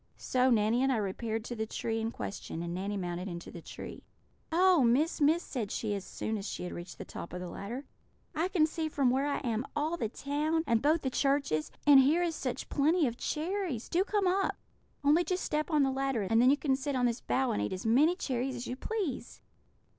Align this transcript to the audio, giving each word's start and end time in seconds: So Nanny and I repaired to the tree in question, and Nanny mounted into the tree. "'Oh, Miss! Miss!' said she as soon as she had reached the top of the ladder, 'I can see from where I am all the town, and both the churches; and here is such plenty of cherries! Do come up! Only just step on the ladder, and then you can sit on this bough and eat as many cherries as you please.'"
So 0.17 0.49
Nanny 0.49 0.81
and 0.81 0.91
I 0.91 0.97
repaired 0.97 1.43
to 1.45 1.55
the 1.55 1.67
tree 1.67 1.99
in 2.01 2.09
question, 2.09 2.63
and 2.63 2.73
Nanny 2.73 2.97
mounted 2.97 3.27
into 3.27 3.51
the 3.51 3.61
tree. 3.61 4.01
"'Oh, 4.51 4.81
Miss! 4.83 5.21
Miss!' 5.21 5.43
said 5.43 5.69
she 5.69 5.93
as 5.93 6.03
soon 6.03 6.39
as 6.39 6.47
she 6.49 6.63
had 6.63 6.73
reached 6.73 6.97
the 6.97 7.05
top 7.05 7.33
of 7.33 7.39
the 7.39 7.47
ladder, 7.47 7.85
'I 8.33 8.47
can 8.47 8.65
see 8.65 8.89
from 8.89 9.11
where 9.11 9.27
I 9.27 9.37
am 9.41 9.63
all 9.75 9.97
the 9.97 10.09
town, 10.09 10.63
and 10.65 10.81
both 10.81 11.03
the 11.03 11.11
churches; 11.11 11.71
and 11.85 11.99
here 11.99 12.23
is 12.23 12.33
such 12.33 12.67
plenty 12.67 13.05
of 13.05 13.15
cherries! 13.15 13.87
Do 13.87 14.03
come 14.03 14.25
up! 14.25 14.55
Only 15.03 15.23
just 15.23 15.43
step 15.45 15.69
on 15.69 15.83
the 15.83 15.91
ladder, 15.91 16.23
and 16.23 16.41
then 16.41 16.49
you 16.49 16.57
can 16.57 16.75
sit 16.75 16.95
on 16.95 17.05
this 17.05 17.21
bough 17.21 17.51
and 17.51 17.61
eat 17.61 17.71
as 17.71 17.85
many 17.85 18.15
cherries 18.15 18.55
as 18.55 18.65
you 18.65 18.75
please.'" 18.75 19.39